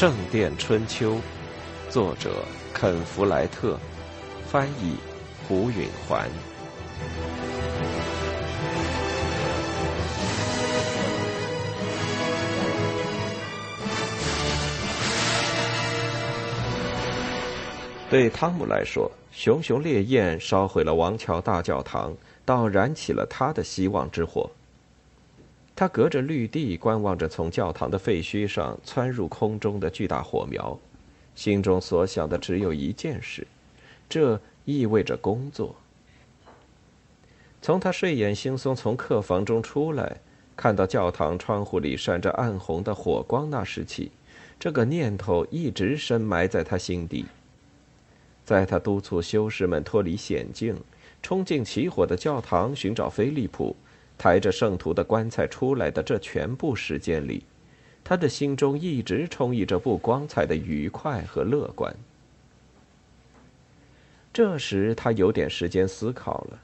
[0.00, 1.16] 圣殿春秋》，
[1.90, 2.42] 作者
[2.72, 3.78] 肯·弗莱特，
[4.46, 4.96] 翻译
[5.46, 6.26] 胡允环。
[18.08, 24.50] 对汤姆来说，熊熊烈焰烧毁了王桥大教堂，倒燃起了他的希望之火。
[25.80, 30.78] 他隔着绿地观望着从教堂的废墟上窜入空中的巨大火苗，
[31.34, 33.46] 心中所想的只有一件事：
[34.06, 35.74] 这意味着工作。
[37.62, 40.18] 从他睡眼惺忪从客房中出来，
[40.54, 44.12] 看到教堂窗户里闪着暗红的火光那时起，
[44.58, 47.24] 这个念头一直深埋在他心底。
[48.44, 50.76] 在他督促修士们脱离险境，
[51.22, 53.74] 冲进起火的教堂寻找菲利普，
[54.20, 57.42] 抬着圣徒的棺材出来的这全部时间里，
[58.04, 61.90] 他的心中一直充溢着不光彩的愉快和乐观。
[64.30, 66.58] 这时，他有点时间思考了。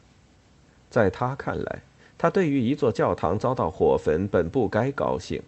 [0.91, 1.79] 在他看来，
[2.19, 5.43] 他对于一座教堂遭到火焚本不该高兴。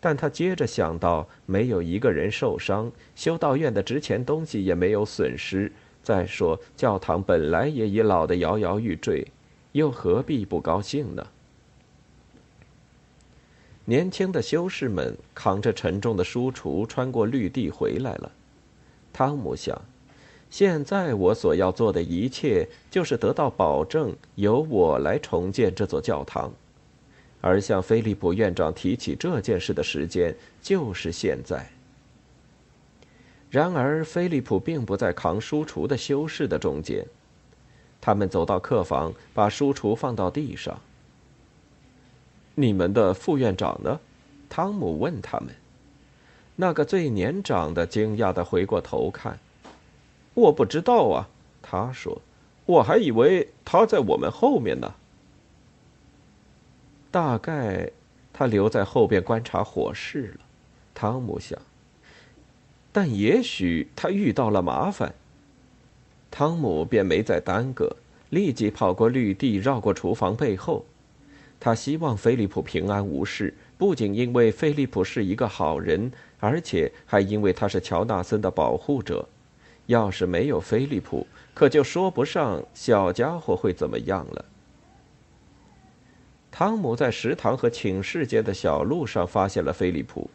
[0.00, 5.70] 但他接着想到，没有一个人受伤，修道院的值钱东西也没有损失。
[6.02, 9.24] 再说，教堂本来也已老得摇摇欲坠，
[9.72, 11.26] 又何必不高兴呢？
[13.84, 18.30] 年轻的修士们扛着沉重的书橱穿过绿地回来了。
[19.12, 19.80] 汤姆想，
[20.50, 26.52] 现在我所要做的一切，就是得到保证，由我来重建这座教堂。
[27.40, 31.70] 而向菲利普院长提起这件事的时间就是现在。
[33.48, 37.06] 然而，菲利普并不在扛书橱的修士的中间。
[38.00, 40.80] 他们走到客房，把书橱放到地上。
[42.54, 44.00] 你们的副院长呢？
[44.48, 45.54] 汤姆问他们。
[46.56, 49.38] 那个最年长的惊讶的回过头看。
[50.34, 51.28] 我不知道啊，
[51.62, 52.20] 他说。
[52.66, 54.94] 我还以为他在我们后面呢。
[57.10, 57.90] 大概
[58.32, 60.44] 他留在后边观察火势了，
[60.94, 61.58] 汤姆想。
[62.92, 65.14] 但也许他遇到了麻烦。
[66.30, 67.96] 汤姆便没再耽搁，
[68.30, 70.84] 立即跑过绿地，绕过厨房背后。
[71.60, 79.28] 他希望菲利普平安无事，不仅因为菲利普是一个好人，而且还因为他是乔纳森的保护者。
[79.86, 84.44] 要是没有菲利普，可就说不上小家伙会怎么样了。
[86.50, 90.30] 汤姆在食堂和寝室间的小路上发现了菲利普，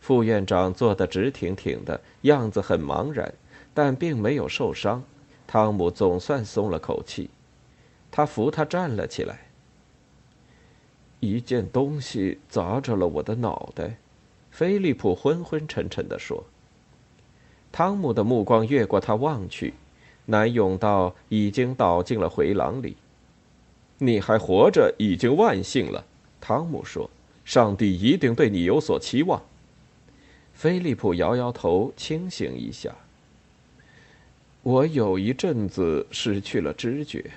[0.00, 3.32] 副院长坐得直挺挺的，样子很茫然，
[3.72, 5.02] 但并没有受伤。
[5.52, 7.28] 汤姆总算松了口气，
[8.08, 9.48] 他扶他站了起来。
[11.18, 13.96] 一件东西砸着了我的脑袋，
[14.52, 16.44] 菲利普昏昏沉沉地说。
[17.72, 19.74] 汤姆的目光越过他望去，
[20.26, 22.96] 南甬道已经倒进了回廊里。
[23.98, 26.04] 你还活着已经万幸了，
[26.40, 27.10] 汤姆说
[27.44, 29.42] ：“上帝一定对你有所期望。”
[30.54, 32.94] 菲利普摇摇头，清醒一下。
[34.62, 37.30] 我有一阵子失去了知觉，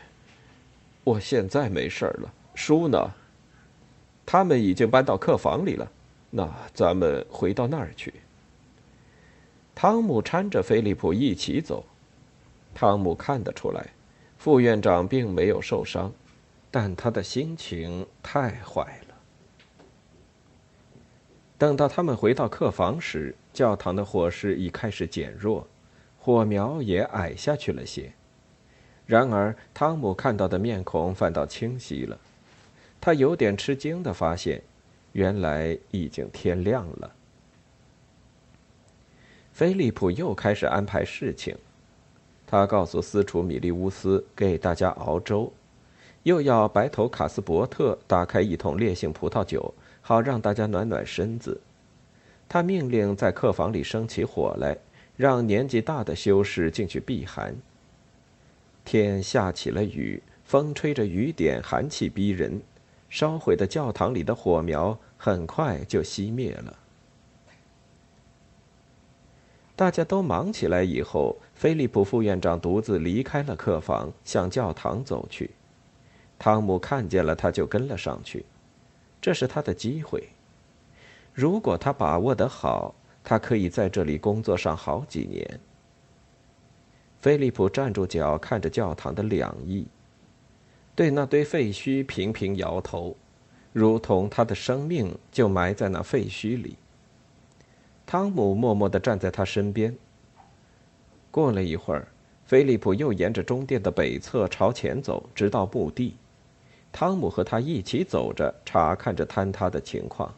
[1.04, 2.34] 我现在没事了。
[2.54, 3.12] 书呢？
[4.26, 5.90] 他们已经搬到客房里了。
[6.30, 8.14] 那咱们回到那儿去。
[9.76, 11.86] 汤姆搀着菲利普一起走。
[12.74, 13.86] 汤姆看得出来，
[14.38, 16.12] 副院长并没有受伤。
[16.70, 19.16] 但他的心情太坏了。
[21.58, 25.68] 等到他们回到客房时，教堂的火势已开始减弱，
[26.24, 28.14] 火苗也矮下去了些。
[29.06, 32.18] 然而，汤姆看到的面孔反倒清晰了。
[33.02, 34.62] 他有点吃惊的发现，
[35.12, 37.12] 原来已经天亮了。
[39.52, 41.58] 菲利普又开始安排事情，
[42.48, 45.52] 他告诉司厨米利乌斯给大家熬粥。
[46.24, 51.60] 又要白头卡斯伯特打开一桶烈性葡萄酒，好让大家暖暖身子。
[52.48, 54.78] 他命令在客房里生起火来，
[55.16, 57.56] 让年纪大的修士进去避寒。
[58.86, 62.62] 天下起了雨，风吹着雨点，寒气逼人。
[63.10, 66.76] 烧毁的教堂里的火苗很快就熄灭了。
[69.76, 75.52] 大家都忙起来以后，菲利普副院长独自离开了客房，向教堂走去。
[76.40, 78.46] 汤姆看见了，他就跟了上去。
[79.22, 80.30] 这是他的机会。
[81.34, 85.60] 如果他把握得好，他可以在这里工作上好几年。
[87.20, 89.88] 菲利普站住脚，看着教堂的两翼，
[90.94, 93.16] 对那堆废墟频频摇头，
[93.72, 96.76] 如同他的生命就埋在那废墟里。
[98.06, 99.96] 汤姆默默地站在他身边。
[101.32, 102.08] 过了一会儿，
[102.46, 106.16] 菲利普又沿着中殿的北侧朝前走，直到墓地。
[106.92, 110.32] 汤姆和他一起走着，查看着坍塌的情况。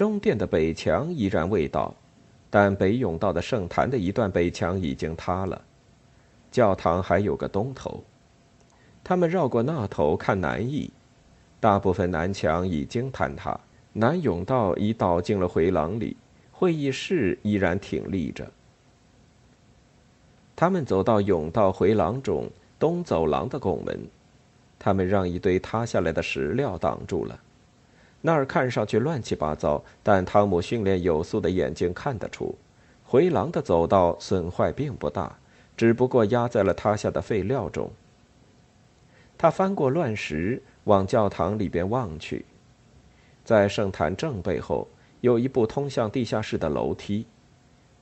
[0.00, 1.94] 中殿的北墙依然未倒，
[2.48, 5.60] 但北甬道的圣坛的一段北墙已经塌了。
[6.50, 8.02] 教堂还有个东头。
[9.04, 10.90] 他们绕过那头看南翼，
[11.60, 13.60] 大部分南墙已经坍塌，
[13.92, 16.16] 南甬道已倒进了回廊里，
[16.50, 18.50] 会议室依然挺立着。
[20.56, 22.48] 他们走到甬道回廊中
[22.78, 24.00] 东走廊的拱门，
[24.78, 27.38] 他们让一堆塌下来的石料挡住了。
[28.20, 32.54] 那儿看上去乱七八糟，但汤姆训练有素的眼睛看得出，
[33.04, 35.38] 回廊的走道损坏并不大，
[35.76, 37.90] 只不过压在了塌下的废料中。
[39.38, 42.44] 他翻过乱石，往教堂里边望去，
[43.44, 44.86] 在圣坛正背后
[45.20, 47.26] 有一部通向地下室的楼梯，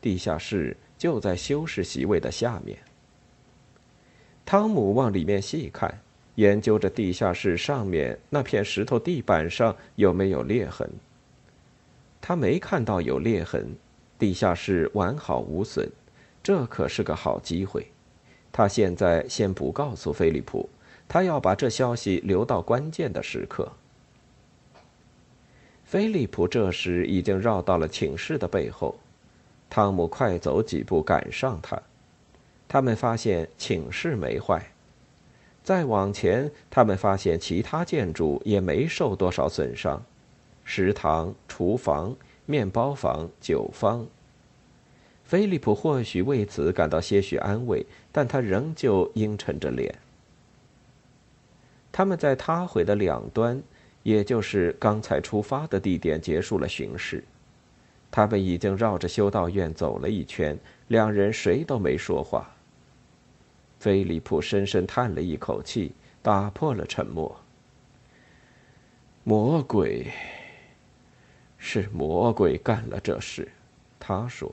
[0.01, 0.77] 地下室。
[0.99, 2.77] 就在修士席位的下面。
[4.45, 6.01] 汤姆往里面细看，
[6.39, 10.89] 研究着地下室上面那片石头地板上有没有裂痕。
[12.21, 13.75] 他没看到有裂痕，
[14.21, 15.91] 地下室完好无损，
[16.41, 17.89] 这可是个好机会。
[18.53, 20.69] 他现在先不告诉菲利普，
[21.09, 23.69] 他要把这消息留到关键的时刻。
[25.85, 28.95] 菲利普这时已经绕到了寝室的背后。
[29.69, 31.83] 汤姆快走几步赶上他，
[32.69, 34.65] 他们发现寝室没坏，
[35.69, 40.03] 再往前，他们发现其他建筑也没受多少损伤，
[40.65, 42.17] 食堂、厨房、
[42.47, 44.07] 面包房、酒坊。
[45.25, 49.95] 菲利普或许为此感到些许安慰，但他仍旧阴沉着脸。
[51.93, 53.63] 他们在塌毁的两端，
[54.03, 57.23] 也就是刚才出发的地点结束了巡视。
[58.11, 62.55] 他们已经绕着修道院走了一圈，两人谁都没说话。
[63.79, 65.93] 菲利普深深叹了一口气，
[66.23, 67.39] 打破了沉默。
[69.25, 70.11] 魔鬼，
[71.59, 73.51] 是魔鬼干了这事，
[74.01, 74.53] 他说。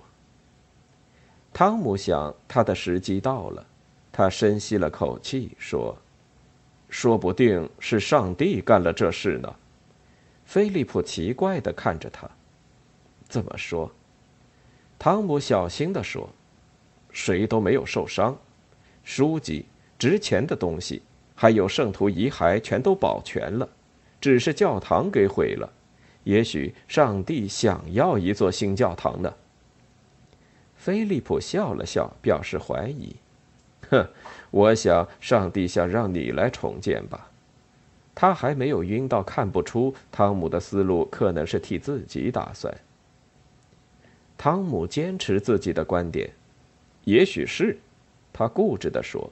[1.54, 3.66] 汤姆想，他的时机到了，
[4.12, 5.98] 他深吸了口气，说
[6.90, 9.56] ：“说不定是上帝干了这事呢。”
[10.46, 12.30] 菲利普奇怪的看着他。
[13.28, 13.90] 怎么说？
[15.00, 16.30] 汤姆小心的说
[17.12, 18.38] ：“谁都没有受伤，
[19.06, 19.64] 书籍、
[19.98, 21.02] 值钱的东西，
[21.34, 23.70] 还有圣徒遗骸全都保全了，
[24.20, 25.72] 只是教堂给毁了。
[26.26, 29.34] 也许上帝想要一座新教堂呢。”
[30.76, 33.16] 菲利普笑了笑，表示怀疑
[33.90, 34.08] ：“哼，
[34.52, 37.30] 我想上帝想让你来重建吧。”
[38.14, 42.74] 他还没有晕到看不出汤姆的思路可能是替自己打算。
[44.38, 46.30] 汤姆坚持自己的观点，
[47.04, 47.78] 也许是，
[48.38, 49.32] 他固执地说：“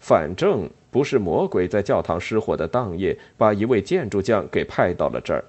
[0.00, 5.44] 反正不是魔鬼在教堂失火的当夜把一位建筑匠给派到了这儿。”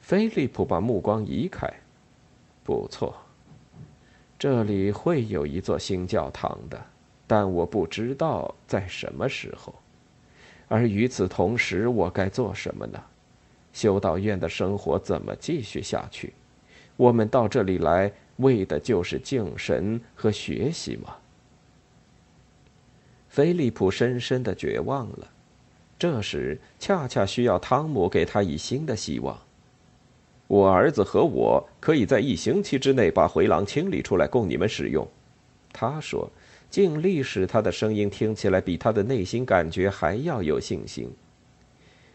[0.00, 1.70] 菲利普把目光移开，
[2.64, 3.14] 不错，
[4.38, 6.82] 这里会有一座新教堂的，
[7.26, 9.74] 但我不知道在什么时候。
[10.66, 12.98] 而与此同时，我该做什么呢？
[13.74, 16.32] 修道院的生活怎么继续下去？
[16.96, 21.16] 我们到这里来为的就是敬神和学习吗？
[23.30, 25.26] 菲利普深深的绝望了。
[25.98, 29.38] 这时恰恰需要汤姆给他以新的希望。
[30.46, 35.06] 我儿子和我可以在一星期之内把回廊清理出来供你们使用，
[35.72, 36.28] 他说，
[36.68, 41.08] 尽力使他的声音听起来比他的内心感觉还要有信心。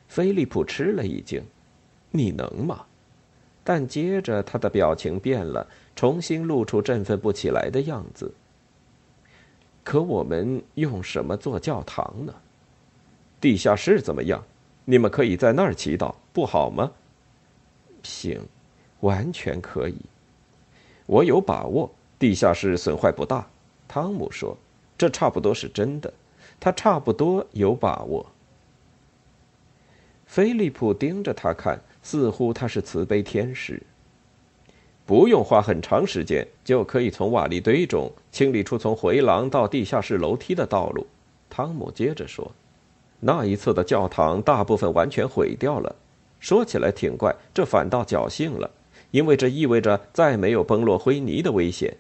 [0.10, 1.42] 菲利普吃了一惊
[2.12, 2.86] ：“你能吗？”
[3.64, 8.34] 但接着，他的表情变了，重新露出振奋不起来的样子。
[9.86, 12.34] 可我们用什么做教堂呢？
[13.40, 14.44] 地下室怎么样？
[14.84, 16.92] 你们可以在那儿祈祷，不好吗？
[18.04, 18.42] 行，
[19.00, 19.96] 完全可以。
[21.06, 21.90] 我有把握，
[22.20, 23.48] 地下室损坏不大。
[23.88, 24.58] 汤姆说
[24.98, 26.12] ：“这差不多是真的。”
[26.60, 28.26] 他差不多有把握。
[30.26, 31.80] 菲利普盯着他看。
[32.06, 33.82] 似乎他是慈悲天使。
[35.06, 41.06] 不用花很长时间，就可以从瓦砾堆中清理出从回廊到地下室楼梯的道路。
[41.48, 42.52] 汤姆接着说
[43.22, 45.96] ：“那一侧的教堂大部分完全毁掉了。
[46.40, 48.70] 说起来挺怪，这反倒侥幸了，
[49.12, 51.96] 因为这意味着再没有崩落灰泥的危险。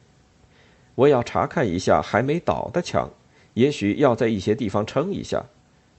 [0.95, 3.09] 我要查看一下还没倒的墙，
[3.53, 5.45] 也许要在一些地方撑一下，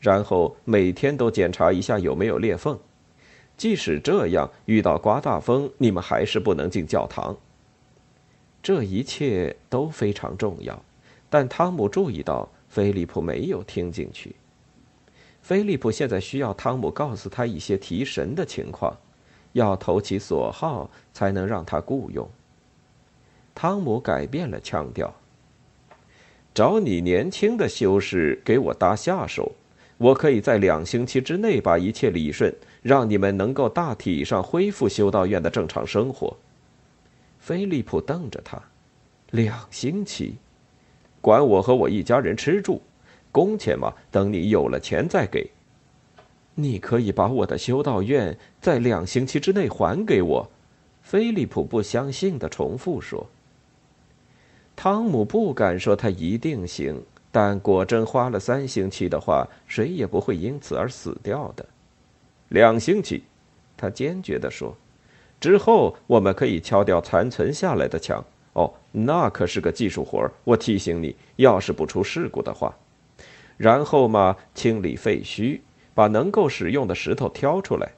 [0.01, 2.77] 然后每天都检查一下有没有裂缝。”
[3.57, 7.35] 即使这样，遇到刮大风，你们还是不能进教堂。
[8.63, 10.83] 这一切都非常重要，
[11.31, 14.37] 但汤姆注意到菲利普没有听进去。
[15.41, 18.95] 菲利普现在需要汤姆告诉他一些提神的情况，
[19.53, 22.29] 要投其所好才能让他雇佣。
[23.55, 25.15] 汤姆改变了腔调
[26.53, 29.53] ：“找你年轻的修士给我搭下手，
[29.97, 32.55] 我可以在两星期之内把一切理顺。”
[32.87, 36.37] 让你们能够大体上恢复修道院的正常生活。
[37.40, 38.62] 菲利普瞪着他，
[39.33, 40.37] 两星期，
[41.21, 42.81] 管我和我一家人吃住，
[43.33, 45.50] 工钱嘛，等你有了钱再给。
[46.55, 50.49] 你可以把我的修道院在两星期之内还给我。
[51.02, 53.26] 菲利普不相信的重复说。
[54.76, 57.02] 汤姆不敢说他一定行，
[57.33, 61.66] 但果真花了三星期的话，谁也不会因此而死掉的。
[62.49, 63.25] 两星期，
[63.76, 64.76] 他坚决地说
[65.41, 68.25] ：“之后我们可以敲掉残存下来的墙。
[68.53, 70.33] 哦，那可是个技术活儿。
[70.45, 72.75] 我提醒你，要是不出事故的话。
[73.57, 75.61] 然后嘛，清理废墟，
[75.93, 77.93] 把能够使用的石头挑出来。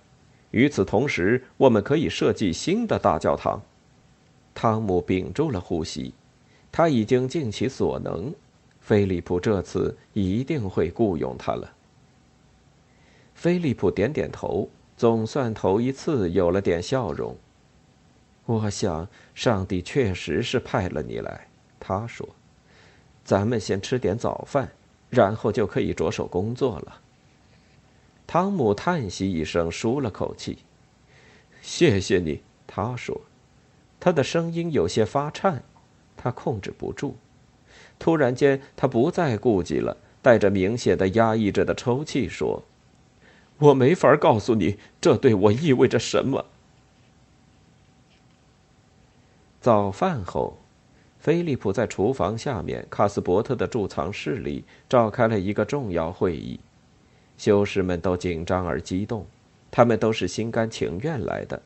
[0.50, 3.60] 与此同时，我们可以设计新的大教堂。”
[4.54, 6.12] 汤姆屏住了呼吸，
[6.72, 8.34] 他已经尽其所能。
[8.80, 11.70] 菲利普这次一定会雇佣他了。
[13.38, 17.36] 菲利普点点头，总算头一次有了点笑容。
[18.46, 21.46] 我想，上帝确实是派了你来。
[21.78, 22.28] 他说
[23.22, 24.72] ：“咱们先吃点早饭，
[25.08, 27.00] 然后就可以着手工作了。”
[28.26, 30.58] 汤姆叹息一声，舒了口气。
[31.62, 33.20] “谢谢你。”他说，
[34.00, 35.62] 他的声音有些发颤，
[36.16, 37.14] 他控制不住。
[38.00, 42.64] 突然间，他不再顾忌了，带着明显的压抑着的抽泣说。
[43.58, 46.44] 我没法告诉你，这对我意味着什么。
[49.60, 50.56] 早饭后，
[51.18, 56.60] 菲利普在厨房下面卡斯伯特的贮藏室里召开了一个重要会议。
[57.36, 59.26] 修士们都紧张而激动，
[59.70, 61.60] 他们都是心甘情愿来的，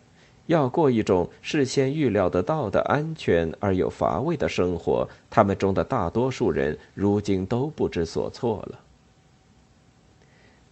[0.46, 5.06] 要过一种事先预料得到的安全而又乏味的生活。
[5.28, 8.80] 他们中的大多数人如今都不知所措了。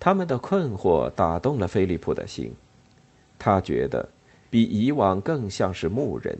[0.00, 2.54] 他们的困惑打动了菲利普的心，
[3.38, 4.08] 他觉得
[4.48, 6.38] 比以往更像是牧人。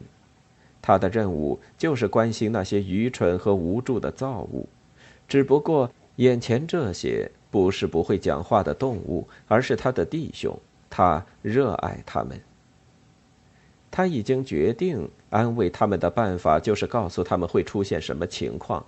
[0.81, 4.67] 他的任务就是关心那些愚蠢和无助的造物，
[5.29, 10.59] 只不过眼前这些不是不会讲话的动物，而是他的弟兄。
[10.89, 12.41] 他热爱他们。
[13.91, 18.85] 他已经决定安慰他们的办法就是告诉他们会出现什么情况，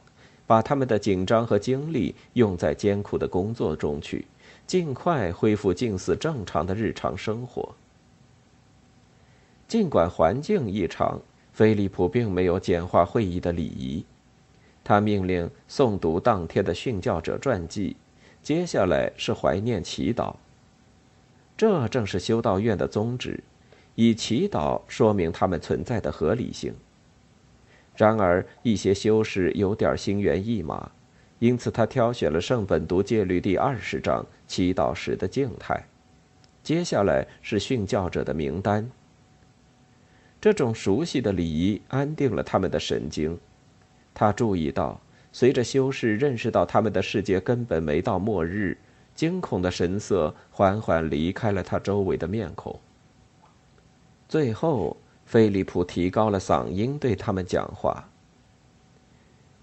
[0.47, 4.25] 把他们的紧张和精力用在艰苦的工作中去。
[4.67, 7.75] 尽快恢复近似正常的日常生活。
[9.69, 11.21] 尽管环境异常，
[11.53, 14.05] 菲利普并没有简化会议的礼仪。
[14.85, 17.97] 他命令诵读当天的殉教者传记，
[18.43, 20.35] 接下来是怀念祈祷。
[21.57, 23.43] 这正是修道院的宗旨，
[23.95, 26.75] 以祈祷说明他们存在的合理性。
[27.97, 30.91] 然而，一些修士有点心猿意马。
[31.43, 35.85] 因此，他挑选了圣本笃戒律第二十章祈祷时的静态。
[36.63, 38.89] 接下来是殉教者的名单。
[40.41, 43.37] 这种熟悉的礼仪安定了他们的神经。
[44.15, 45.01] 他注意到，
[45.33, 48.79] 随着修士认识到他们的世界根本没到末日，
[49.17, 52.79] 惊恐的神色缓缓离开了他周围的面孔。
[54.29, 54.97] 最后，
[55.27, 58.09] 菲利普提高了嗓音对他们讲话。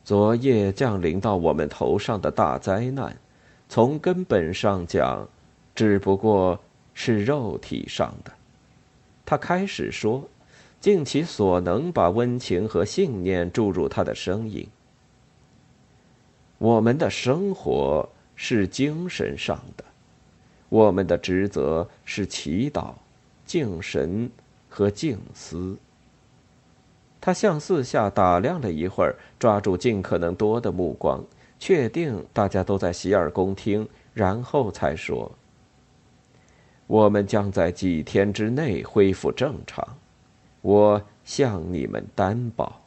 [0.04, 3.16] 昨夜降临到我们头上的大灾难，
[3.68, 5.28] 从根本上讲，
[5.76, 6.60] 只不过
[6.94, 8.32] 是肉体上的。
[9.26, 10.28] 他开始说，
[10.82, 14.68] 尽其所能把温情和信念注入他的声音。
[16.58, 19.84] 我们的生活是精神上的，
[20.70, 22.94] 我们的职责是祈祷、
[23.46, 24.30] 敬神
[24.68, 25.78] 和静思。
[27.22, 31.22] 他向四下打量了一会儿，抓住尽可能多的目光，
[31.60, 35.30] 确定大家都在洗耳恭听，然后才说
[36.88, 39.86] ：“我们将在几天之内恢复正常，
[40.62, 42.82] 我向你们担保。”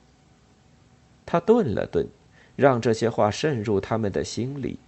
[1.26, 2.08] 他顿了顿，
[2.56, 4.78] 让这些话渗入他们的心里。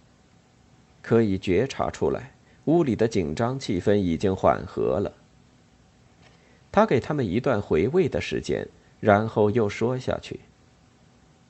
[1.02, 2.32] 可以觉察出来，
[2.64, 5.12] 屋里的紧张气氛已经缓和了。
[6.72, 8.66] 他给他们一段回味的时间。
[9.00, 10.40] 然后又说下去。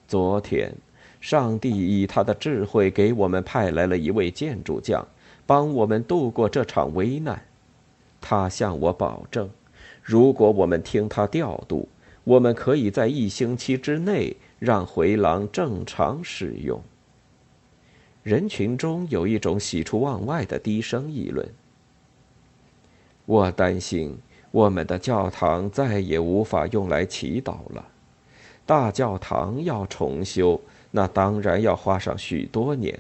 [0.07, 0.75] 昨天，
[1.21, 5.07] 上帝以他的智慧给我们派来了一位建筑匠，
[5.47, 7.43] 帮我们度过这场危难。
[8.21, 9.51] 他向我保证，
[10.03, 11.89] 如果我们听他调度，
[12.25, 16.83] 我们可以在一星期之内让回廊正常使用。
[18.23, 21.47] 人群中有一种喜出望外的低声议论。
[23.27, 24.19] 我担心
[24.55, 27.85] 我们的教堂再也无法用来祈祷了。
[28.65, 30.61] 大教堂要重修，
[30.93, 32.97] 那当然要花上许多年。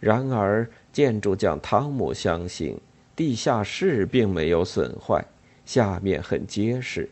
[0.00, 2.76] 然而，建筑匠汤姆相信，
[3.14, 5.24] 地下室并没有损坏，
[5.64, 7.08] 下面很结实，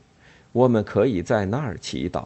[0.50, 2.24] 我们可以在那儿祈祷。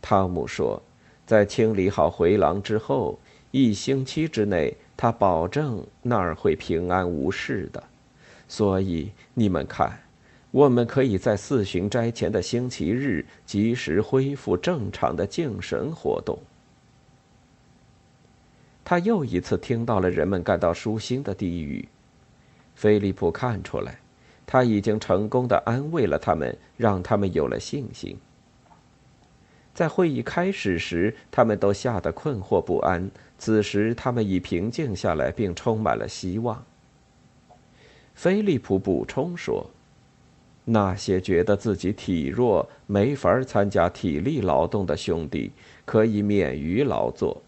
[0.00, 0.80] 汤姆说，
[1.26, 3.18] 在清理好回廊之后。
[3.50, 7.82] 一星期之内，他保证那儿会平安无事的。
[8.48, 9.92] 所以你们看，
[10.52, 16.38] 我们可以在四旬斋前的星期日及时恢复正常的敬神活动。
[18.84, 21.88] 他又一次听到了人们感到舒心的低语。
[22.74, 23.98] 菲利普看出来，
[24.44, 28.14] 他已经成功的安慰了他们，让他们有了信心。
[29.72, 33.10] 在会议开始时，他们都吓得困惑不安。
[33.38, 36.62] 此时，他们已平静下来，并充满了希望。
[38.14, 39.70] 菲利普补充说
[40.64, 45.50] ：“那些觉得自己体弱、没法参加体力劳动的兄弟，
[45.84, 47.42] 可以免于劳作；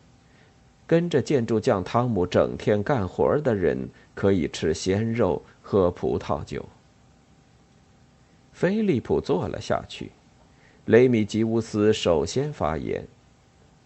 [0.86, 6.64] 跟着建筑匠汤姆整天干活的人，可以吃鲜肉、喝葡萄酒。”
[8.52, 10.10] 菲利普坐了下去。
[10.86, 13.06] 雷米吉乌斯首先发言：“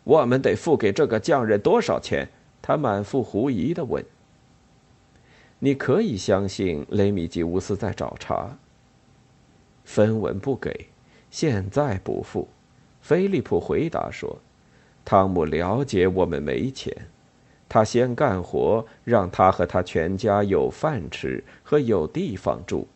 [0.04, 2.28] 我们得付给这个匠人多少钱？”
[2.60, 4.04] 他满腹狐疑的问。
[5.60, 8.58] “你可以相信雷米吉乌斯在找茬。”
[9.88, 10.86] 分文不给，
[11.30, 12.46] 现在不付。”
[13.00, 14.38] 菲利普回答说
[15.02, 16.94] ，“汤姆了解我们没钱，
[17.70, 22.86] 他先干活，让他和他全家有饭吃和有地方住，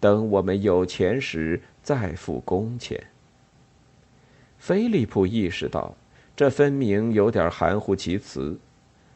[0.00, 2.98] 等我们有钱时再付工钱。”
[4.56, 5.94] 菲利普意识到，
[6.34, 8.58] 这分明有点含糊其辞。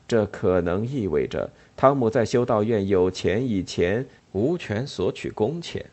[0.07, 5.85] 这可能意味着汤姆在修道院有钱以前无权索取工钱，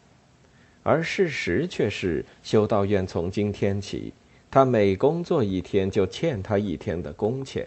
[0.83, 4.13] 而事实却是，修道院从今天起，
[4.51, 7.65] 他每工作一天就欠他一天的工钱。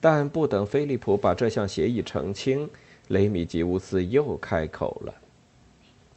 [0.00, 2.68] 但不等菲利普把这项协议澄清，
[3.08, 5.14] 雷米吉乌斯又开口了：“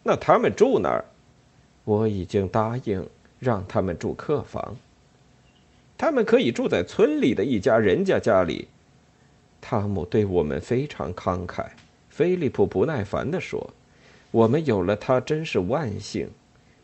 [0.01, 1.05] 那他们住哪儿？
[1.83, 3.07] 我已经答应
[3.37, 4.75] 让他们住客房。”
[5.95, 8.67] 他们可以住在村里的一家人家家里。
[9.61, 11.67] 汤姆对我们非常慷慨。
[12.09, 13.71] 菲利普不耐烦地说
[14.35, 16.29] ：“我们有了他真是万幸。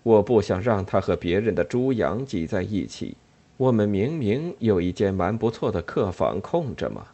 [0.04, 3.18] 我不想让他和别人的猪羊挤在一起。
[3.58, 7.06] 我们明明有一间蛮不错的客房空着嘛。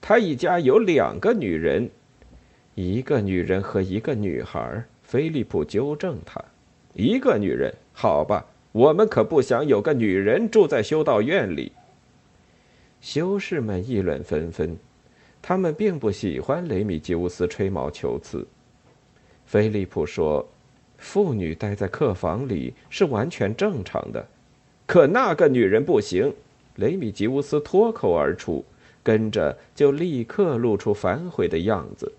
[0.00, 1.88] 他一家有两个女人，
[2.74, 6.44] 一个女人和一个女孩。”菲利普纠正他
[6.94, 11.70] ：“一个女人，好吧。”我们可不想有个女人住在修道院里。
[13.00, 14.76] 修士们议论纷纷，
[15.40, 18.44] 他们并不喜欢雷米吉乌斯吹毛求疵。
[19.46, 20.46] 菲利普说
[20.98, 24.26] ：“妇女待在客房里是完全正常的，
[24.86, 26.34] 可那个女人不行。”
[26.76, 28.62] 雷米吉乌斯脱口而出，
[29.02, 32.12] 跟着就立刻露出反悔的样子。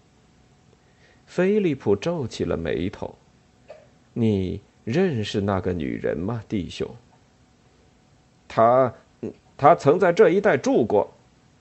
[1.25, 3.13] 菲利普皱起了眉头
[4.13, 6.89] ：“你？”认识那个女人吗，弟兄？
[8.47, 8.93] 他，
[9.57, 11.11] 他曾在这一带住过。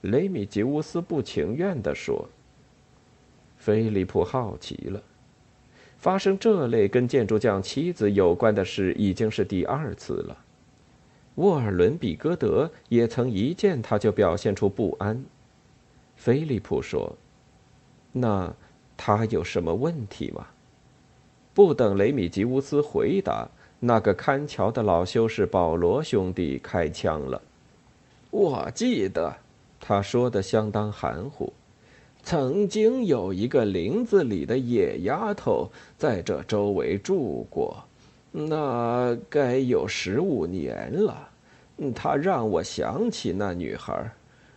[0.03, 2.29] 雷米吉乌斯不情愿地说。
[3.57, 5.03] 菲利普好奇了，
[5.99, 10.37] 发生这类跟建筑匠妻子有关的事已经是第二次了。
[11.37, 15.23] 沃尔伦比戈德也曾一见他就表现出不安。
[16.17, 17.15] 菲利普说
[18.13, 18.55] ：“那
[18.97, 20.47] 他有什么问题吗？”
[21.53, 23.49] 不等雷米吉乌斯回答，
[23.81, 27.41] 那个看桥的老修士保罗兄弟开枪了。
[28.31, 29.35] 我记得，
[29.81, 31.53] 他说的相当含糊。
[32.27, 37.85] 曾经有一个林子里的野丫头在这周围住过，
[38.33, 41.29] 那该有十五年了。
[41.95, 44.11] 她让我想起那女孩，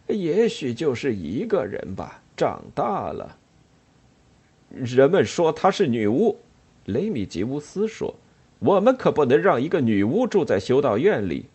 [0.08, 2.20] 也许就是一个人吧。
[2.36, 3.38] 长大了，
[4.72, 6.36] 人们说她是女巫。
[6.86, 8.16] 雷米吉乌斯说
[8.58, 11.46] ：“我们可不能让一个女巫住在修道院里。”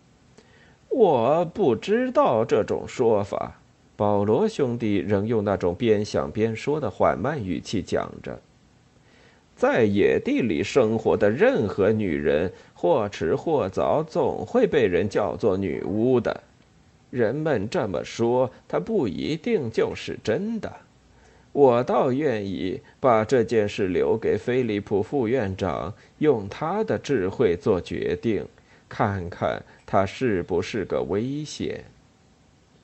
[0.91, 3.61] 我不知道这种说法。
[3.97, 8.41] 保罗兄弟仍用那种边想边说的缓慢语气讲着
[9.55, 16.43] ：“在野地里生活的任何女人，或迟或早总会被人叫做女巫的。
[17.11, 20.73] 人们这么说，它不一定就是真的。”
[21.53, 28.45] 我倒愿意把这件事留给菲利普副院长，用他的智慧做决定，
[28.89, 31.85] 看看他是不是个危险。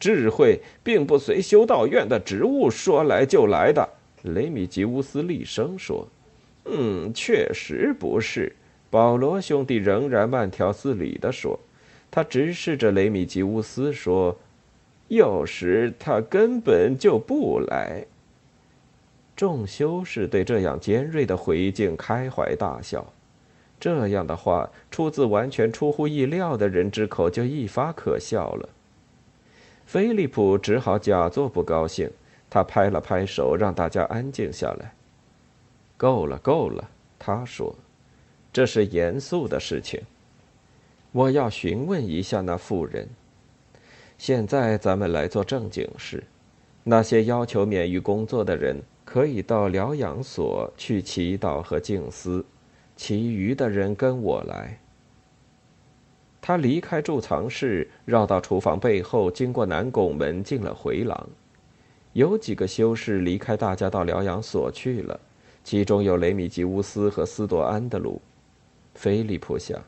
[0.01, 3.89] 智慧并不随修道院的职务说来就来的，
[4.23, 6.09] 雷米吉乌斯厉声说
[6.65, 8.53] ：“嗯，确实不是。”
[8.91, 11.61] 保罗兄弟仍然慢条斯理地说，
[12.11, 14.37] 他直视着雷米吉乌斯说
[15.07, 18.05] ：“有时他根本就不来。”
[19.37, 23.13] 众修士对这样尖锐的回敬开怀大笑，
[23.79, 28.69] 这样的话出自完全出乎意料的人之口，就一发可笑了。
[29.91, 32.09] 菲利普只好假作不高兴，
[32.49, 34.95] 他拍了拍手，让大家安静下来。
[35.97, 37.75] 够了，够了，他说
[38.55, 40.01] ：“这是严肃的事情，
[41.11, 43.09] 我要询问一下那妇人。
[44.17, 46.23] 现在咱们来做正经事，
[46.85, 52.45] 那些要求免于工作的人。”可以到疗养所去祈祷和静思，
[52.95, 54.79] 其余的人跟我来。
[56.43, 61.29] 他离开贮藏室，绕到厨房背后，经过南拱门进了回廊。
[62.13, 65.21] 有几个修士离开大家到疗养所去了，
[65.63, 68.21] 其中有雷米吉乌斯和斯多安德鲁。
[68.95, 69.79] 菲利普想，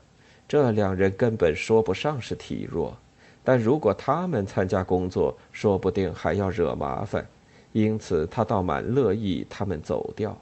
[0.47, 2.97] 这两人根本说不上是体弱，
[3.43, 7.27] 但如果他们参加工作，说不定还要惹麻烦。
[7.73, 10.37] 因此，他倒蛮乐意他们走掉。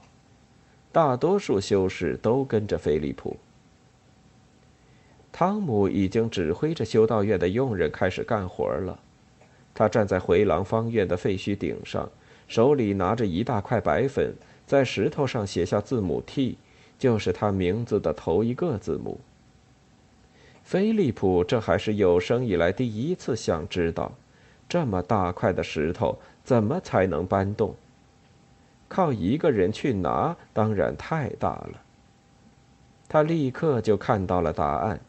[0.91, 3.35] 大多数修士都跟着菲利普。
[5.31, 8.99] 汤姆已经指挥着修道院的佣人开始干活了。
[9.73, 12.09] 他站在回廊方院的废墟顶上，
[12.47, 14.33] 手里拿着一大块白粉，
[14.67, 16.57] 在石头上写下字母 T，
[16.99, 19.19] 就是他名字的头一个字母。
[20.63, 24.11] 菲利普这还是有生以来第一次想知道，
[24.69, 26.17] 这么大块的石头。
[26.43, 27.75] 怎么才能搬动？
[28.89, 31.81] 靠一个人去拿，当然太大了。
[33.07, 34.99] 他立刻就看到了答案：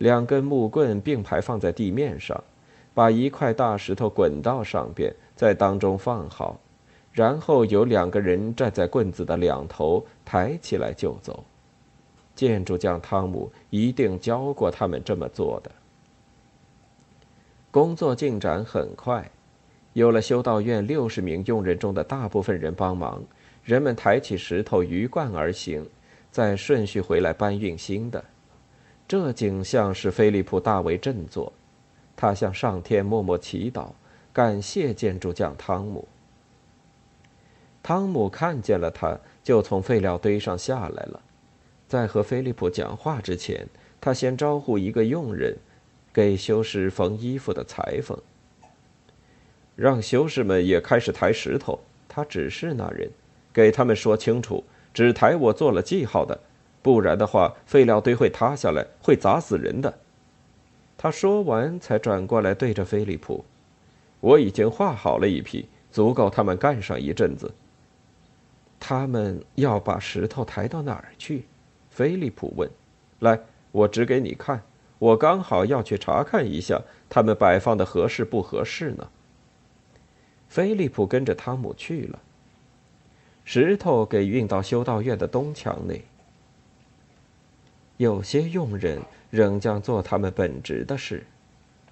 [0.00, 2.42] 两根木棍并排放在地面上，
[2.94, 6.58] 把一块大石头滚到上边，在当中放好，
[7.12, 11.44] 然后有两个人站在棍子的两头，抬起来就走。
[12.34, 15.70] 建筑匠汤姆一定教过他们这么做的。
[17.70, 19.30] 工作进展很快。
[19.92, 23.22] 有了修道院六十名佣人中的大部分人帮忙，
[23.62, 25.86] 人们抬起石头鱼贯而行，
[26.30, 28.24] 再顺序回来搬运新的。
[29.10, 31.52] 这景象使菲利普大为振作，
[32.14, 33.88] 他向上天默默祈祷，
[34.32, 36.06] 感谢建筑匠汤姆。
[37.82, 41.20] 汤姆看见了他，就从废料堆上下来了。
[41.88, 43.66] 在和菲利普讲话之前，
[44.00, 45.56] 他先招呼一个佣人，
[46.12, 48.16] 给修士缝衣服的裁缝。
[49.74, 51.80] 让修士们也开始抬石头。
[52.06, 53.10] 他指示那人，
[53.52, 54.62] 给他们说清楚，
[54.94, 56.38] 只抬我做了记号的，
[56.82, 59.98] 不然的话，废料堆会塌下来，会砸死人的。
[60.96, 63.44] 他说完，才转过来对着菲利普
[64.20, 67.52] ：“我已经画好了一批，足够他们干上一阵子。”
[68.80, 71.44] 他们要把石头抬到哪儿去？
[71.90, 72.70] 菲利普问。
[73.20, 73.38] “来，
[73.72, 74.62] 我指给你看。
[74.98, 79.08] 我刚好要去查看一下，他们摆放的合适不合适呢。”
[80.48, 82.18] 菲利普跟着汤姆去了。
[83.44, 86.04] 石头给运到修道院的东墙内。
[88.00, 91.22] 有些佣人仍将做他们本职的事，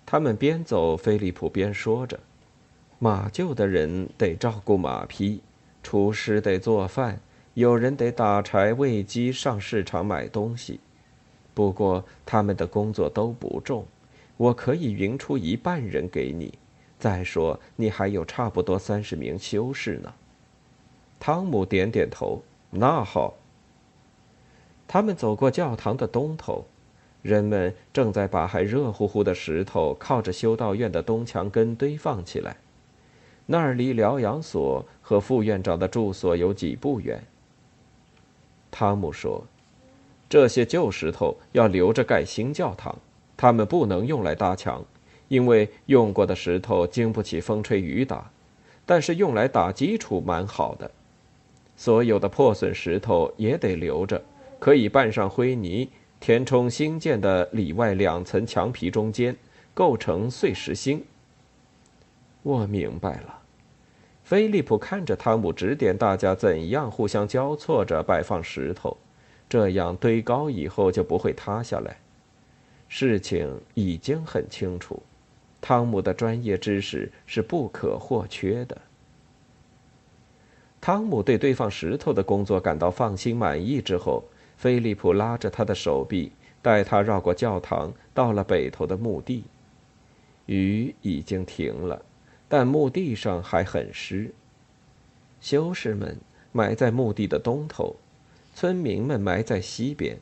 [0.07, 2.18] 他们边走，菲利普边说着
[2.99, 5.42] ：“马厩的人得照顾马匹，
[5.83, 7.21] 厨师得做饭，
[7.53, 10.81] 有人得打柴、喂鸡、上市场买东西。
[11.53, 13.87] 不过他们的工作都不重，
[14.38, 16.55] 我可以匀出一半人给你。”
[16.99, 20.14] 再说，你还有差不多三十名修士呢。
[21.21, 22.42] 汤姆点点头。
[22.71, 23.35] 那好。
[24.88, 26.64] 他们走过教堂的东头，
[27.22, 32.57] 人们正在把还热乎乎的石头靠着修道院的东墙根堆放起来。
[33.46, 37.22] 那儿离疗养所和副院长的住所有几步远。
[38.70, 39.44] 汤姆说
[40.29, 42.98] ：“这些旧石头要留着盖新教堂，
[43.37, 44.85] 他们不能用来搭墙。”
[45.29, 48.31] 因为用过的石头经不起风吹雨打，
[48.87, 50.90] 但是用来打基础蛮好的。
[51.77, 54.22] 所有的破损石头也得留着，
[54.59, 55.88] 可以拌上灰泥，
[56.21, 59.37] 填充新建的里外两层墙皮中间，
[59.73, 61.05] 构成碎石星。
[62.42, 63.38] 我明白了。
[64.25, 68.97] 菲利普看着汤姆指点大家怎样互相交错着摆放石头，
[69.49, 71.97] 这样堆高以后就不会塌下来。
[72.88, 75.03] 事情已经很清楚。
[75.61, 78.77] 汤姆的专业知识是不可或缺的。
[80.81, 84.23] 汤姆对堆放石头的工作感到放心满意之后，
[84.59, 89.44] 菲利普拉着他的手臂，带他绕过教堂，到了北头的墓地。
[90.47, 92.05] 雨已经停了，
[92.49, 94.35] 但墓地上还很湿。
[95.40, 96.18] 修士们
[96.51, 97.94] 埋在墓地的东头，
[98.53, 100.18] 村民们埋在西边，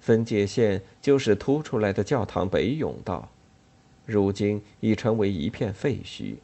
[0.00, 3.28] 分界线就是凸出来的教堂北甬道，
[4.06, 6.36] 如今已成为一片废墟。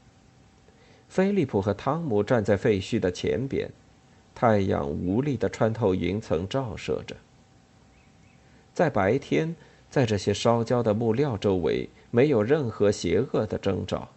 [1.08, 3.70] 菲利普和汤姆站在废墟的前边，
[4.34, 7.16] 太阳无力地穿透云层照射着。
[8.72, 9.54] 在白天，
[9.88, 14.08] 在这些烧焦的木料周围，没有任何邪恶的征兆。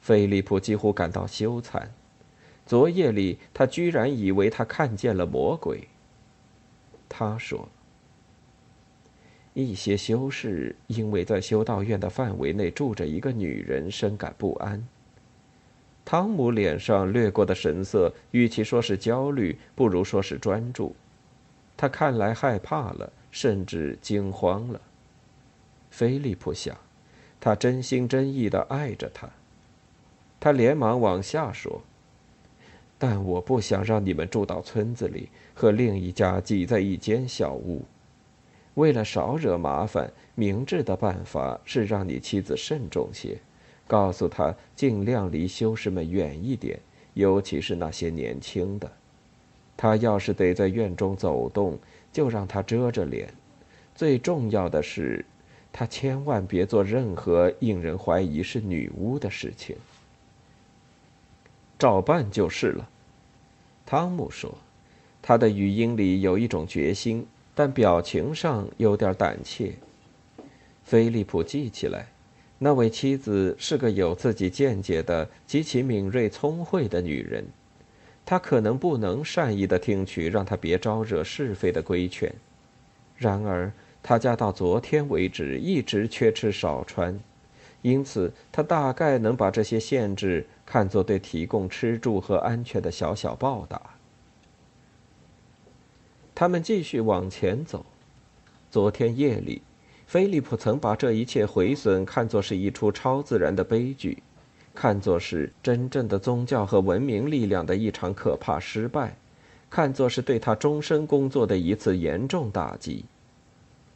[0.00, 1.82] 菲利普几乎感到羞惭。
[2.64, 5.88] 昨夜里，他居然以为他看见了魔鬼。
[7.08, 7.68] 他说
[9.52, 14.86] ：“一些修士因为在修道院的范围内住着一个女人，深感不安。”
[16.04, 20.94] 汤姆脸上掠过的神色，与其说是焦虑，不如说是专注。
[21.76, 24.80] 他看来害怕了，甚至惊慌了。
[25.90, 26.76] 菲利普想，
[27.40, 29.28] 他真心真意的爱着她。
[30.38, 31.82] 他连忙往下说。
[32.96, 37.84] 但我不想让你们住到村子里，和另一家挤在一间小屋。
[38.74, 43.38] 为了少惹麻烦，明智的办法是让你妻子慎重些，
[43.86, 46.78] 告诉他尽量离修士们远一点，
[47.14, 48.90] 尤其是那些年轻的。
[49.76, 51.78] 他要是得在院中走动，
[52.12, 53.28] 就让他遮着脸。
[53.94, 55.24] 最重要的是，
[55.72, 59.76] 他千万别做任何令人怀疑是女巫的事情。
[61.78, 62.88] 照办就是了。
[63.84, 64.56] 汤姆说
[65.20, 69.74] ：“他的语音里有一种决心，但表情上有点胆怯。”
[70.84, 72.06] 菲利普记起来，
[72.64, 77.44] 那位妻子是个有自己见解的、极其敏锐聪慧的女人。
[78.24, 82.34] 他可能不能善意的听取让他别招惹是非的规劝。
[83.18, 83.70] 然而，
[84.02, 87.20] 他家到昨天为止一直缺吃少穿，
[87.82, 90.46] 因此他大概能把这些限制。
[90.64, 93.78] 看作对提供吃住和安全的小小报答。
[96.34, 97.84] 他们继续往前走。
[98.70, 99.60] 昨天夜里，
[100.06, 104.22] 菲利普曾把这一切毁损看作是一出超自然的悲剧，
[104.74, 109.16] 看作是真正的宗教和文明力量的一场可怕失败，
[109.68, 113.04] 看作是对他终身工作的一次严重打击。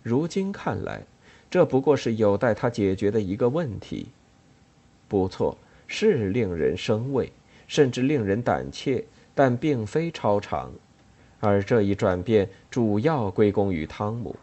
[0.03, 1.03] 如今看来，
[1.51, 4.09] 这不过是有待他解决的一个问题。
[5.07, 5.57] 不错。
[5.90, 7.33] 是令人生畏，
[7.66, 9.03] 甚至令人胆怯，
[9.35, 10.71] 但并非超常。
[11.40, 14.37] 而这一转变主要归功于汤姆。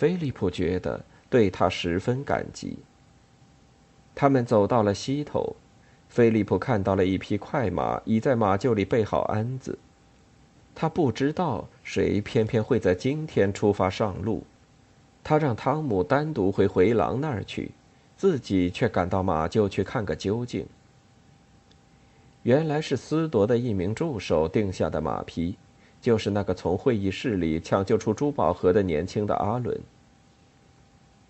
[0.00, 2.78] 菲利普觉得对他十分感激。
[4.14, 5.54] 他们走到了西头，
[6.08, 9.78] 菲利普看到了一匹快马已在马厩里备好鞍子。
[10.74, 14.42] 他不知道谁偏偏会在今天出发上路。
[15.22, 17.70] 他让汤姆单独回回廊那儿去。
[18.16, 20.66] 自己却赶到马厩去看个究竟。
[22.42, 25.56] 原来是斯铎的一名助手定下的马匹，
[26.00, 29.78] 就是那个从会议室里抢救出珠宝盒的年轻的阿伦。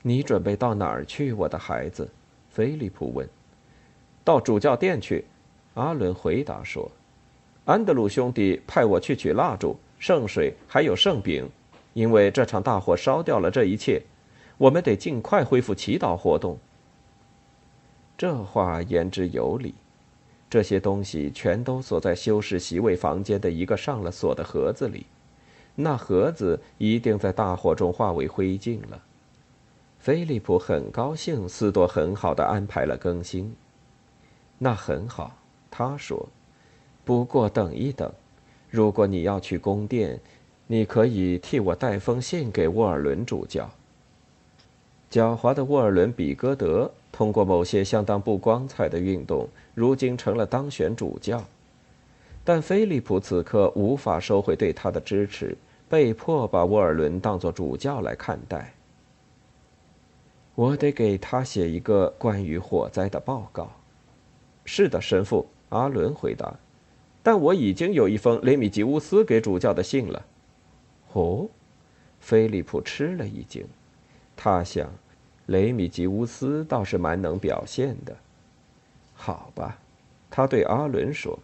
[0.03, 2.09] 你准备到哪儿去，我的孩子？
[2.49, 3.29] 菲利普问。
[4.25, 5.25] 到主教殿去，
[5.75, 6.91] 阿伦回答说。
[7.67, 11.49] 安德鲁兄弟派我去取蜡烛、圣水还有圣饼，
[11.93, 14.01] 因为这场大火烧掉了这一切，
[14.57, 16.59] 我们得尽快恢复祈祷活动。
[18.17, 19.75] 这话言之有理，
[20.49, 25.05] 这些东西全都锁在修士席位房间的一个上了锁的盒子里，
[25.75, 29.01] 那盒子一定在大火中化为灰烬了。
[30.01, 33.55] 菲利普很高兴，斯多很好的安排了更新。
[34.59, 35.37] 那很好，
[35.71, 36.29] 他说。
[37.05, 38.11] 不过等一等，
[38.71, 40.19] 如果你要去宫殿，
[40.67, 43.71] 你可以替我带封信给沃尔伦主教。
[45.11, 46.91] 狡猾的沃尔伦比戈德。
[47.13, 51.45] 通过某些相当不光彩的运动，如今成了当选主教，
[52.45, 55.55] 但菲利普此刻无法收回对他的支持，
[55.89, 58.73] 被迫把沃尔伦当作主教来看待。
[60.55, 63.71] 我得给他写一个关于火灾的报告。
[64.65, 66.55] 是的，神父，阿伦回答。
[67.23, 70.25] 但我已经有一封雷米吉乌斯给主教的信了。
[71.13, 71.49] 哦，
[72.19, 73.67] 菲利普吃了一惊，
[74.37, 74.91] 他想。
[75.47, 78.17] 雷米吉乌斯倒是蛮能表现的，
[79.15, 79.77] 好吧，
[80.31, 81.37] 他对阿伦说：“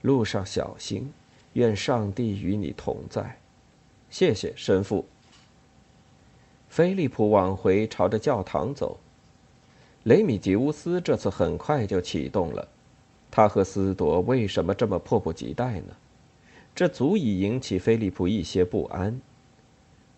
[0.00, 1.12] 路上小心，
[1.52, 3.38] 愿上帝与你同在。”
[4.08, 5.04] 谢谢神父。
[6.74, 8.98] 菲利普往回朝着教堂走。
[10.02, 12.66] 雷米吉乌斯这次很快就启动了，
[13.30, 15.94] 他和斯朵为什么这么迫不及待呢？
[16.74, 19.20] 这足以引起菲利普一些不安。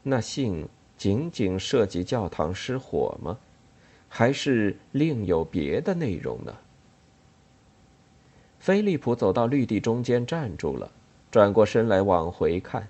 [0.03, 0.67] 那信
[0.97, 3.37] 仅仅涉及教堂失火吗？
[4.09, 6.55] 还是另有别的内容呢？
[8.61, 10.91] 菲利普走到绿地中间站住了，
[11.31, 12.89] 转过身来往回看。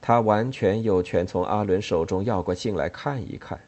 [0.00, 3.58] 他完全有权从阿伦手中要过信来看一看，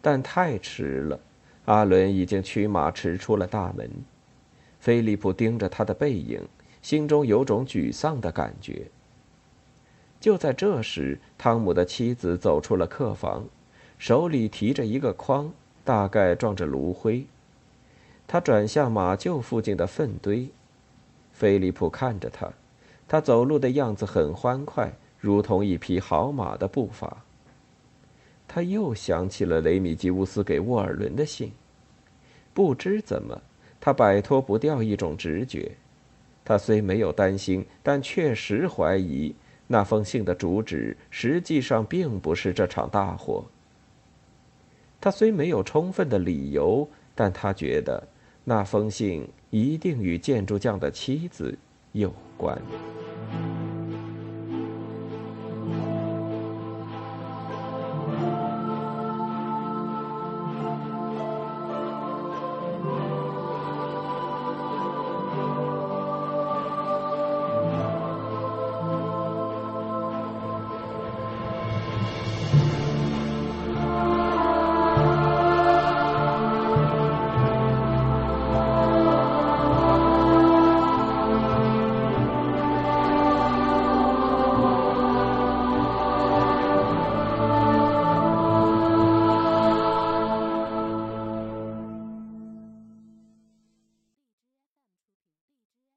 [0.00, 1.20] 但太迟了。
[1.66, 3.90] 阿伦已经驱马驰出了大门。
[4.80, 6.40] 菲利普盯着他的背影，
[6.80, 8.86] 心中有种沮丧的感觉。
[10.18, 13.44] 就在这时，汤姆的妻子走出了客房，
[13.98, 15.52] 手里提着一个筐，
[15.84, 17.26] 大概装着炉灰。
[18.26, 20.48] 他转向马厩附近的粪堆。
[21.32, 22.50] 菲利普看着他，
[23.06, 24.92] 他走路的样子很欢快。
[25.20, 27.24] 如同一匹好马的步伐。
[28.46, 31.52] 他又想起了雷米吉乌斯给沃尔伦的信，
[32.54, 33.40] 不知怎么，
[33.78, 35.70] 他摆脱不掉一种直觉。
[36.44, 39.34] 他虽没有担心，但确实怀疑
[39.66, 43.44] 那封信的主旨实际上并不是这场大火。
[44.98, 48.02] 他虽没有充分的理由，但他觉得
[48.44, 51.56] 那封信一定与建筑匠的妻子
[51.92, 52.58] 有关。